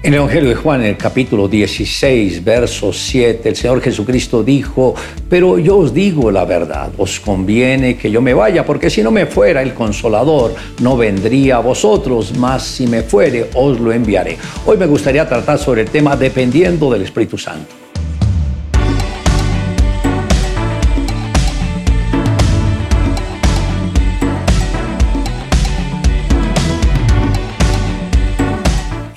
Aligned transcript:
En 0.00 0.14
el 0.14 0.20
Evangelio 0.20 0.50
de 0.50 0.54
Juan, 0.54 0.82
el 0.84 0.96
capítulo 0.96 1.48
16, 1.48 2.44
verso 2.44 2.92
7, 2.92 3.48
el 3.48 3.56
Señor 3.56 3.80
Jesucristo 3.80 4.44
dijo, 4.44 4.94
pero 5.28 5.58
yo 5.58 5.78
os 5.78 5.92
digo 5.92 6.30
la 6.30 6.44
verdad, 6.44 6.92
os 6.98 7.18
conviene 7.18 7.96
que 7.96 8.08
yo 8.08 8.22
me 8.22 8.32
vaya, 8.32 8.64
porque 8.64 8.90
si 8.90 9.02
no 9.02 9.10
me 9.10 9.26
fuera 9.26 9.60
el 9.60 9.74
consolador, 9.74 10.54
no 10.82 10.96
vendría 10.96 11.56
a 11.56 11.60
vosotros, 11.60 12.32
mas 12.38 12.62
si 12.62 12.86
me 12.86 13.02
fuere, 13.02 13.50
os 13.54 13.80
lo 13.80 13.92
enviaré. 13.92 14.38
Hoy 14.66 14.76
me 14.76 14.86
gustaría 14.86 15.28
tratar 15.28 15.58
sobre 15.58 15.82
el 15.82 15.90
tema 15.90 16.16
dependiendo 16.16 16.92
del 16.92 17.02
Espíritu 17.02 17.36
Santo. 17.36 17.87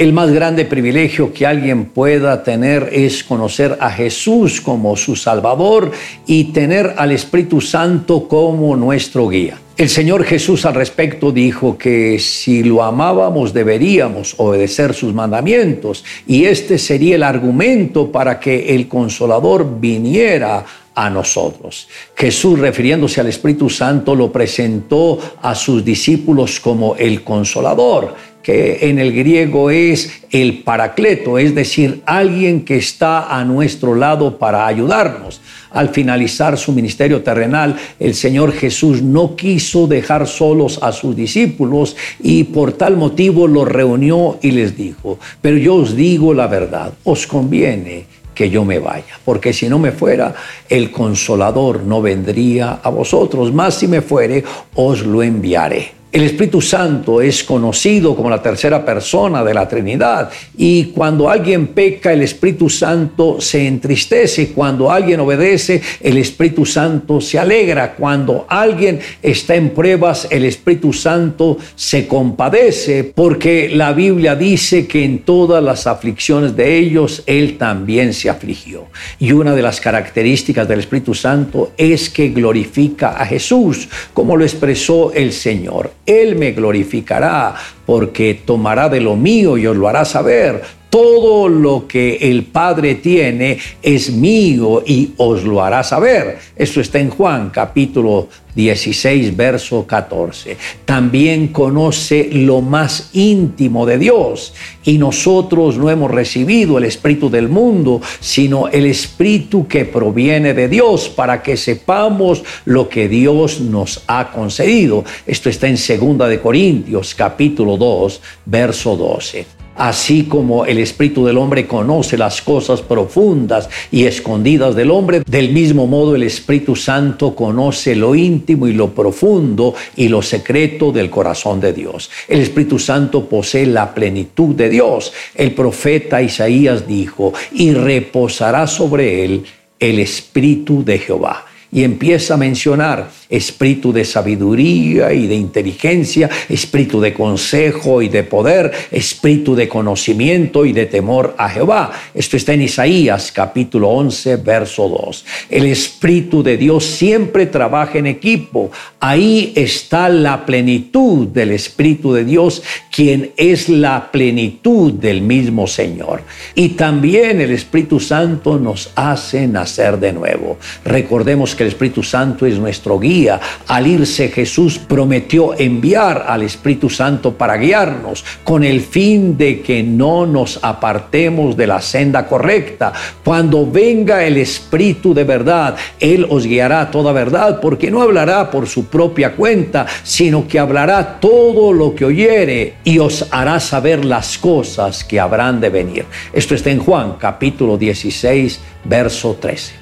El 0.01 0.13
más 0.13 0.31
grande 0.31 0.65
privilegio 0.65 1.31
que 1.31 1.45
alguien 1.45 1.85
pueda 1.85 2.41
tener 2.41 2.89
es 2.91 3.23
conocer 3.23 3.77
a 3.79 3.91
Jesús 3.91 4.59
como 4.59 4.97
su 4.97 5.15
Salvador 5.15 5.91
y 6.25 6.45
tener 6.45 6.95
al 6.97 7.11
Espíritu 7.11 7.61
Santo 7.61 8.27
como 8.27 8.75
nuestro 8.75 9.29
guía. 9.29 9.59
El 9.77 9.89
Señor 9.89 10.23
Jesús 10.23 10.65
al 10.65 10.73
respecto 10.73 11.31
dijo 11.31 11.77
que 11.77 12.17
si 12.17 12.63
lo 12.63 12.81
amábamos 12.81 13.53
deberíamos 13.53 14.33
obedecer 14.37 14.95
sus 14.95 15.13
mandamientos 15.13 16.03
y 16.25 16.45
este 16.45 16.79
sería 16.79 17.15
el 17.15 17.21
argumento 17.21 18.11
para 18.11 18.39
que 18.39 18.73
el 18.73 18.87
consolador 18.87 19.79
viniera 19.79 20.65
a 20.95 21.09
nosotros. 21.09 21.87
Jesús, 22.15 22.59
refiriéndose 22.59 23.21
al 23.21 23.27
Espíritu 23.27 23.69
Santo, 23.69 24.15
lo 24.15 24.31
presentó 24.31 25.19
a 25.41 25.55
sus 25.55 25.85
discípulos 25.85 26.59
como 26.59 26.95
el 26.95 27.23
consolador 27.23 28.30
que 28.43 28.89
en 28.89 28.99
el 28.99 29.13
griego 29.13 29.69
es 29.69 30.23
el 30.31 30.63
paracleto, 30.63 31.37
es 31.37 31.53
decir, 31.53 32.01
alguien 32.05 32.65
que 32.65 32.77
está 32.77 33.37
a 33.37 33.43
nuestro 33.45 33.95
lado 33.95 34.37
para 34.37 34.65
ayudarnos. 34.67 35.41
Al 35.71 35.89
finalizar 35.89 36.57
su 36.57 36.73
ministerio 36.73 37.21
terrenal, 37.21 37.77
el 37.99 38.13
Señor 38.13 38.51
Jesús 38.51 39.01
no 39.01 39.35
quiso 39.35 39.87
dejar 39.87 40.27
solos 40.27 40.79
a 40.81 40.91
sus 40.91 41.15
discípulos 41.15 41.95
y 42.21 42.43
por 42.45 42.73
tal 42.73 42.97
motivo 42.97 43.47
los 43.47 43.67
reunió 43.67 44.37
y 44.41 44.51
les 44.51 44.75
dijo, 44.75 45.17
pero 45.41 45.57
yo 45.57 45.75
os 45.75 45.95
digo 45.95 46.33
la 46.33 46.47
verdad, 46.47 46.93
os 47.03 47.25
conviene 47.25 48.05
que 48.33 48.49
yo 48.49 48.65
me 48.65 48.79
vaya, 48.79 49.19
porque 49.23 49.53
si 49.53 49.69
no 49.69 49.77
me 49.77 49.91
fuera, 49.91 50.33
el 50.67 50.91
consolador 50.91 51.83
no 51.83 52.01
vendría 52.01 52.79
a 52.83 52.89
vosotros, 52.89 53.53
más 53.53 53.75
si 53.75 53.87
me 53.87 54.01
fuere, 54.01 54.43
os 54.75 55.05
lo 55.05 55.21
enviaré. 55.21 56.00
El 56.11 56.23
Espíritu 56.23 56.59
Santo 56.59 57.21
es 57.21 57.41
conocido 57.41 58.17
como 58.17 58.29
la 58.29 58.41
tercera 58.41 58.83
persona 58.83 59.45
de 59.45 59.53
la 59.53 59.65
Trinidad 59.69 60.29
y 60.57 60.87
cuando 60.87 61.29
alguien 61.29 61.67
peca 61.67 62.11
el 62.11 62.21
Espíritu 62.21 62.69
Santo 62.69 63.39
se 63.39 63.65
entristece, 63.65 64.49
cuando 64.49 64.91
alguien 64.91 65.21
obedece 65.21 65.81
el 66.01 66.17
Espíritu 66.17 66.65
Santo 66.65 67.21
se 67.21 67.39
alegra, 67.39 67.93
cuando 67.93 68.45
alguien 68.49 68.99
está 69.21 69.55
en 69.55 69.69
pruebas 69.69 70.27
el 70.29 70.43
Espíritu 70.43 70.91
Santo 70.91 71.57
se 71.75 72.07
compadece 72.07 73.05
porque 73.05 73.69
la 73.73 73.93
Biblia 73.93 74.35
dice 74.35 74.87
que 74.87 75.05
en 75.05 75.19
todas 75.19 75.63
las 75.63 75.87
aflicciones 75.87 76.57
de 76.57 76.77
ellos 76.77 77.23
Él 77.25 77.57
también 77.57 78.13
se 78.13 78.29
afligió. 78.29 78.87
Y 79.17 79.31
una 79.31 79.55
de 79.55 79.61
las 79.61 79.79
características 79.79 80.67
del 80.67 80.81
Espíritu 80.81 81.13
Santo 81.13 81.71
es 81.77 82.09
que 82.09 82.27
glorifica 82.31 83.11
a 83.11 83.25
Jesús 83.25 83.87
como 84.13 84.35
lo 84.35 84.43
expresó 84.43 85.13
el 85.13 85.31
Señor. 85.31 86.00
Él 86.11 86.35
me 86.35 86.51
glorificará 86.51 87.55
porque 87.85 88.41
tomará 88.45 88.89
de 88.89 88.99
lo 88.99 89.15
mío 89.15 89.57
y 89.57 89.65
os 89.67 89.77
lo 89.77 89.87
hará 89.87 90.03
saber. 90.03 90.80
Todo 90.91 91.47
lo 91.47 91.87
que 91.87 92.17
el 92.17 92.43
Padre 92.43 92.95
tiene 92.95 93.57
es 93.81 94.11
mío 94.11 94.83
y 94.85 95.13
os 95.15 95.45
lo 95.45 95.63
hará 95.63 95.85
saber. 95.85 96.37
Esto 96.53 96.81
está 96.81 96.99
en 96.99 97.09
Juan 97.09 97.49
capítulo 97.49 98.27
16, 98.55 99.37
verso 99.37 99.87
14. 99.87 100.57
También 100.83 101.47
conoce 101.47 102.27
lo 102.33 102.59
más 102.59 103.09
íntimo 103.13 103.85
de 103.85 103.99
Dios 103.99 104.53
y 104.83 104.97
nosotros 104.97 105.77
no 105.77 105.89
hemos 105.89 106.11
recibido 106.11 106.77
el 106.77 106.83
Espíritu 106.83 107.29
del 107.29 107.47
mundo, 107.47 108.01
sino 108.19 108.67
el 108.67 108.85
Espíritu 108.85 109.69
que 109.69 109.85
proviene 109.85 110.53
de 110.53 110.67
Dios 110.67 111.07
para 111.07 111.41
que 111.41 111.55
sepamos 111.55 112.43
lo 112.65 112.89
que 112.89 113.07
Dios 113.07 113.61
nos 113.61 114.03
ha 114.07 114.29
concedido. 114.29 115.05
Esto 115.25 115.47
está 115.47 115.69
en 115.69 115.75
2 115.77 116.27
de 116.27 116.41
Corintios 116.41 117.15
capítulo 117.15 117.77
2, 117.77 118.21
verso 118.45 118.97
12. 118.97 119.60
Así 119.75 120.23
como 120.23 120.65
el 120.65 120.79
espíritu 120.79 121.25
del 121.25 121.37
hombre 121.37 121.65
conoce 121.65 122.17
las 122.17 122.41
cosas 122.41 122.81
profundas 122.81 123.69
y 123.89 124.03
escondidas 124.05 124.75
del 124.75 124.91
hombre, 124.91 125.23
del 125.25 125.51
mismo 125.51 125.87
modo 125.87 126.15
el 126.15 126.23
Espíritu 126.23 126.75
Santo 126.75 127.33
conoce 127.35 127.95
lo 127.95 128.13
íntimo 128.13 128.67
y 128.67 128.73
lo 128.73 128.89
profundo 128.89 129.73
y 129.95 130.09
lo 130.09 130.21
secreto 130.21 130.91
del 130.91 131.09
corazón 131.09 131.59
de 131.59 131.73
Dios. 131.73 132.09
El 132.27 132.41
Espíritu 132.41 132.79
Santo 132.79 133.25
posee 133.25 133.65
la 133.65 133.93
plenitud 133.93 134.55
de 134.55 134.69
Dios. 134.69 135.13
El 135.35 135.53
profeta 135.53 136.21
Isaías 136.21 136.87
dijo, 136.87 137.33
y 137.53 137.73
reposará 137.73 138.67
sobre 138.67 139.23
él 139.23 139.45
el 139.79 139.99
Espíritu 139.99 140.83
de 140.83 140.99
Jehová. 140.99 141.45
Y 141.71 141.83
empieza 141.83 142.33
a 142.33 142.37
mencionar 142.37 143.09
espíritu 143.31 143.93
de 143.93 144.03
sabiduría 144.03 145.13
y 145.13 145.25
de 145.25 145.35
inteligencia, 145.35 146.29
espíritu 146.49 146.99
de 146.99 147.13
consejo 147.13 148.01
y 148.01 148.09
de 148.09 148.23
poder, 148.23 148.71
espíritu 148.91 149.55
de 149.55 149.69
conocimiento 149.69 150.65
y 150.65 150.73
de 150.73 150.85
temor 150.85 151.33
a 151.37 151.49
Jehová. 151.49 151.91
Esto 152.13 152.35
está 152.35 152.53
en 152.53 152.63
Isaías 152.63 153.31
capítulo 153.31 153.89
11, 153.89 154.35
verso 154.35 154.89
2. 154.89 155.25
El 155.49 155.65
espíritu 155.65 156.43
de 156.43 156.57
Dios 156.57 156.83
siempre 156.85 157.45
trabaja 157.45 157.97
en 157.97 158.07
equipo. 158.07 158.69
Ahí 158.99 159.53
está 159.55 160.09
la 160.09 160.45
plenitud 160.45 161.27
del 161.27 161.51
espíritu 161.51 162.11
de 162.11 162.25
Dios, 162.25 162.61
quien 162.91 163.31
es 163.37 163.69
la 163.69 164.11
plenitud 164.11 164.91
del 164.93 165.21
mismo 165.21 165.67
Señor. 165.67 166.23
Y 166.53 166.69
también 166.69 167.39
el 167.39 167.51
Espíritu 167.51 167.99
Santo 167.99 168.59
nos 168.59 168.91
hace 168.95 169.47
nacer 169.47 169.97
de 169.99 170.11
nuevo. 170.11 170.57
Recordemos 170.83 171.55
el 171.61 171.69
Espíritu 171.69 172.03
Santo 172.03 172.45
es 172.45 172.57
nuestro 172.57 172.99
guía 172.99 173.39
al 173.67 173.87
irse 173.87 174.29
Jesús 174.29 174.79
prometió 174.79 175.57
enviar 175.57 176.25
al 176.27 176.43
Espíritu 176.43 176.89
Santo 176.89 177.33
para 177.33 177.57
guiarnos 177.57 178.23
con 178.43 178.63
el 178.63 178.81
fin 178.81 179.37
de 179.37 179.61
que 179.61 179.83
no 179.83 180.25
nos 180.25 180.59
apartemos 180.61 181.55
de 181.55 181.67
la 181.67 181.81
senda 181.81 182.27
correcta. 182.27 182.93
Cuando 183.23 183.69
venga 183.69 184.23
el 184.23 184.37
Espíritu 184.37 185.13
de 185.13 185.23
verdad, 185.23 185.75
Él 185.99 186.25
os 186.29 186.45
guiará 186.45 186.91
toda 186.91 187.11
verdad 187.11 187.59
porque 187.61 187.91
no 187.91 188.01
hablará 188.01 188.49
por 188.49 188.67
su 188.67 188.85
propia 188.85 189.33
cuenta, 189.35 189.85
sino 190.03 190.47
que 190.47 190.59
hablará 190.59 191.19
todo 191.19 191.73
lo 191.73 191.95
que 191.95 192.05
oyere 192.05 192.75
y 192.83 192.99
os 192.99 193.27
hará 193.31 193.59
saber 193.59 194.05
las 194.05 194.37
cosas 194.37 195.03
que 195.03 195.19
habrán 195.19 195.61
de 195.61 195.69
venir. 195.69 196.05
Esto 196.33 196.55
está 196.55 196.69
en 196.69 196.79
Juan 196.79 197.13
capítulo 197.19 197.77
16, 197.77 198.59
verso 198.85 199.37
13. 199.39 199.80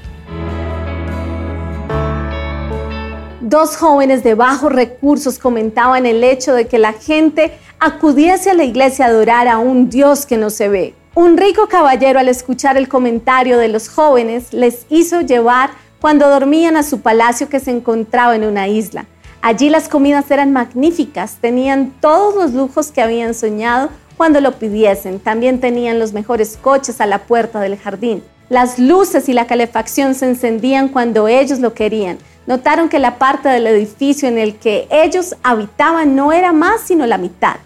Dos 3.50 3.78
jóvenes 3.78 4.24
de 4.24 4.36
bajos 4.36 4.72
recursos 4.72 5.40
comentaban 5.40 6.06
el 6.06 6.24
hecho 6.24 6.54
de 6.54 6.68
que 6.68 6.78
la 6.78 6.94
gente 6.94 7.52
acudiese 7.80 8.52
a 8.52 8.54
la 8.54 8.64
iglesia 8.64 9.06
a 9.06 9.08
adorar 9.08 9.48
a 9.48 9.58
un 9.58 9.90
Dios 9.90 10.28
que 10.28 10.38
no 10.38 10.52
se 10.52 10.70
ve. 10.70 10.94
Un 11.16 11.36
rico 11.36 11.68
caballero 11.68 12.20
al 12.20 12.30
escuchar 12.30 12.78
el 12.78 12.88
comentario 12.88 13.58
de 13.58 13.68
los 13.68 13.90
jóvenes 13.90 14.54
les 14.54 14.86
hizo 14.90 15.22
llevar 15.22 15.72
cuando 16.00 16.30
dormían 16.30 16.78
a 16.78 16.84
su 16.84 17.02
palacio 17.02 17.50
que 17.50 17.60
se 17.60 17.72
encontraba 17.72 18.36
en 18.36 18.44
una 18.44 18.68
isla. 18.68 19.08
Allí 19.42 19.72
las 19.72 19.90
comidas 19.90 20.30
eran 20.30 20.54
magníficas, 20.54 21.38
tenían 21.42 21.92
todos 22.02 22.36
los 22.36 22.54
lujos 22.54 22.92
que 22.92 23.02
habían 23.02 23.34
soñado 23.34 23.90
cuando 24.16 24.42
lo 24.42 24.60
pidiesen. 24.60 25.20
También 25.20 25.60
tenían 25.60 25.98
los 25.98 26.14
mejores 26.14 26.56
coches 26.56 27.02
a 27.02 27.08
la 27.08 27.24
puerta 27.24 27.60
del 27.62 27.80
jardín. 27.80 28.22
Las 28.50 28.78
luces 28.78 29.28
y 29.28 29.34
la 29.34 29.48
calefacción 29.48 30.14
se 30.14 30.28
encendían 30.28 30.90
cuando 30.90 31.28
ellos 31.28 31.58
lo 31.58 31.74
querían 31.74 32.20
notaron 32.50 32.90
que 32.90 32.98
la 32.98 33.20
parte 33.20 33.48
del 33.48 33.68
edificio 33.68 34.28
en 34.28 34.40
el 34.40 34.56
que 34.56 34.88
ellos 34.90 35.36
habitaban 35.44 36.16
no 36.16 36.34
era 36.34 36.52
más 36.52 36.82
sino 36.82 37.06
la 37.06 37.20
mitad. 37.20 37.58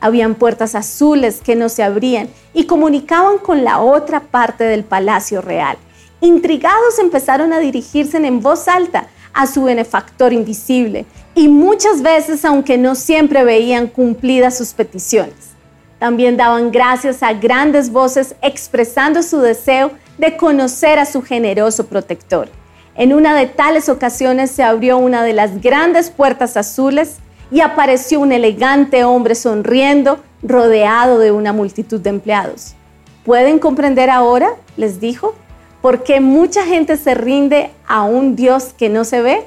Habían 0.00 0.34
puertas 0.34 0.74
azules 0.74 1.40
que 1.40 1.54
no 1.54 1.68
se 1.68 1.84
abrían 1.84 2.28
y 2.52 2.64
comunicaban 2.64 3.38
con 3.38 3.62
la 3.62 3.78
otra 3.78 4.18
parte 4.18 4.64
del 4.64 4.82
palacio 4.82 5.42
real. 5.42 5.76
Intrigados 6.20 6.98
empezaron 6.98 7.52
a 7.52 7.60
dirigirse 7.60 8.16
en 8.16 8.40
voz 8.40 8.66
alta 8.66 9.06
a 9.32 9.46
su 9.46 9.62
benefactor 9.62 10.32
invisible 10.32 11.06
y 11.36 11.48
muchas 11.48 12.02
veces, 12.02 12.44
aunque 12.44 12.76
no 12.76 12.96
siempre 12.96 13.44
veían 13.44 13.86
cumplidas 13.86 14.58
sus 14.58 14.72
peticiones. 14.72 15.52
También 16.00 16.36
daban 16.36 16.72
gracias 16.72 17.22
a 17.22 17.32
grandes 17.32 17.92
voces 17.92 18.34
expresando 18.42 19.22
su 19.22 19.38
deseo 19.38 19.92
de 20.18 20.36
conocer 20.36 20.98
a 20.98 21.06
su 21.06 21.22
generoso 21.22 21.86
protector. 21.86 22.48
En 22.94 23.14
una 23.14 23.34
de 23.34 23.46
tales 23.46 23.88
ocasiones 23.88 24.50
se 24.50 24.62
abrió 24.62 24.98
una 24.98 25.22
de 25.22 25.32
las 25.32 25.62
grandes 25.62 26.10
puertas 26.10 26.56
azules 26.56 27.16
y 27.50 27.60
apareció 27.60 28.20
un 28.20 28.32
elegante 28.32 29.04
hombre 29.04 29.34
sonriendo, 29.34 30.20
rodeado 30.42 31.18
de 31.18 31.32
una 31.32 31.52
multitud 31.52 32.00
de 32.00 32.10
empleados. 32.10 32.74
¿Pueden 33.24 33.58
comprender 33.58 34.10
ahora? 34.10 34.50
les 34.76 35.00
dijo. 35.00 35.34
¿Por 35.80 36.04
qué 36.04 36.20
mucha 36.20 36.64
gente 36.64 36.96
se 36.96 37.14
rinde 37.14 37.70
a 37.86 38.02
un 38.02 38.36
Dios 38.36 38.74
que 38.76 38.88
no 38.88 39.04
se 39.04 39.22
ve? 39.22 39.46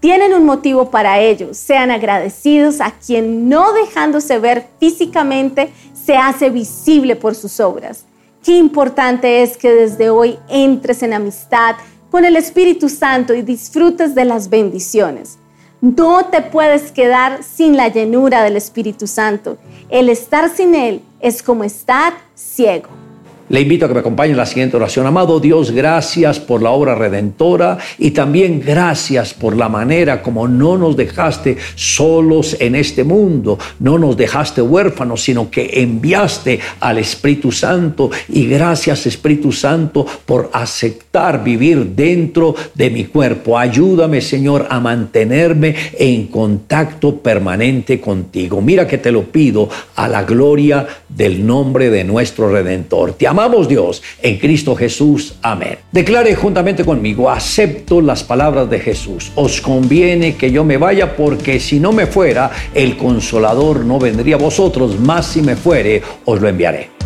Tienen 0.00 0.34
un 0.34 0.44
motivo 0.44 0.90
para 0.90 1.20
ello. 1.20 1.54
Sean 1.54 1.90
agradecidos 1.90 2.80
a 2.80 2.92
quien 2.92 3.48
no 3.48 3.72
dejándose 3.72 4.38
ver 4.38 4.66
físicamente 4.78 5.72
se 5.94 6.16
hace 6.16 6.50
visible 6.50 7.16
por 7.16 7.34
sus 7.34 7.60
obras. 7.60 8.04
Qué 8.42 8.58
importante 8.58 9.42
es 9.42 9.56
que 9.56 9.70
desde 9.70 10.10
hoy 10.10 10.38
entres 10.48 11.02
en 11.02 11.14
amistad 11.14 11.76
con 12.14 12.24
el 12.24 12.36
Espíritu 12.36 12.88
Santo 12.88 13.34
y 13.34 13.42
disfrutes 13.42 14.14
de 14.14 14.24
las 14.24 14.48
bendiciones. 14.48 15.36
No 15.80 16.26
te 16.26 16.42
puedes 16.42 16.92
quedar 16.92 17.42
sin 17.42 17.76
la 17.76 17.88
llenura 17.88 18.44
del 18.44 18.56
Espíritu 18.56 19.08
Santo. 19.08 19.58
El 19.88 20.08
estar 20.08 20.48
sin 20.48 20.76
Él 20.76 21.02
es 21.18 21.42
como 21.42 21.64
estar 21.64 22.12
ciego. 22.36 23.03
Le 23.50 23.60
invito 23.60 23.84
a 23.84 23.88
que 23.88 23.94
me 23.94 24.00
acompañe 24.00 24.30
en 24.30 24.38
la 24.38 24.46
siguiente 24.46 24.78
oración. 24.78 25.06
Amado 25.06 25.38
Dios, 25.38 25.70
gracias 25.70 26.40
por 26.40 26.62
la 26.62 26.70
obra 26.70 26.94
redentora 26.94 27.76
y 27.98 28.12
también 28.12 28.62
gracias 28.64 29.34
por 29.34 29.54
la 29.54 29.68
manera 29.68 30.22
como 30.22 30.48
no 30.48 30.78
nos 30.78 30.96
dejaste 30.96 31.58
solos 31.74 32.56
en 32.58 32.74
este 32.74 33.04
mundo, 33.04 33.58
no 33.80 33.98
nos 33.98 34.16
dejaste 34.16 34.62
huérfanos, 34.62 35.22
sino 35.22 35.50
que 35.50 35.68
enviaste 35.74 36.58
al 36.80 36.96
Espíritu 36.96 37.52
Santo. 37.52 38.10
Y 38.30 38.46
gracias 38.46 39.06
Espíritu 39.06 39.52
Santo 39.52 40.06
por 40.24 40.48
aceptar 40.54 41.44
vivir 41.44 41.84
dentro 41.94 42.54
de 42.72 42.88
mi 42.88 43.04
cuerpo. 43.04 43.58
Ayúdame 43.58 44.22
Señor 44.22 44.66
a 44.70 44.80
mantenerme 44.80 45.74
en 45.98 46.28
contacto 46.28 47.16
permanente 47.16 48.00
contigo. 48.00 48.62
Mira 48.62 48.88
que 48.88 48.96
te 48.96 49.12
lo 49.12 49.24
pido 49.24 49.68
a 49.96 50.08
la 50.08 50.22
gloria 50.22 50.86
del 51.10 51.46
nombre 51.46 51.90
de 51.90 52.04
nuestro 52.04 52.50
Redentor. 52.50 53.12
Te 53.12 53.33
amamos 53.34 53.66
Dios 53.66 54.00
en 54.22 54.38
Cristo 54.38 54.76
Jesús. 54.76 55.34
Amén. 55.42 55.78
Declare 55.90 56.36
juntamente 56.36 56.84
conmigo, 56.84 57.28
acepto 57.28 58.00
las 58.00 58.22
palabras 58.22 58.70
de 58.70 58.78
Jesús. 58.78 59.32
Os 59.34 59.60
conviene 59.60 60.36
que 60.36 60.52
yo 60.52 60.62
me 60.64 60.76
vaya 60.76 61.16
porque 61.16 61.58
si 61.58 61.80
no 61.80 61.90
me 61.90 62.06
fuera, 62.06 62.52
el 62.74 62.96
consolador 62.96 63.84
no 63.84 63.98
vendría 63.98 64.36
a 64.36 64.38
vosotros, 64.38 65.00
más 65.00 65.26
si 65.26 65.42
me 65.42 65.56
fuere, 65.56 66.00
os 66.24 66.40
lo 66.40 66.48
enviaré. 66.48 67.03